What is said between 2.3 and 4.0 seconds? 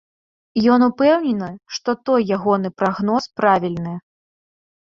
ягоны прагноз правільны.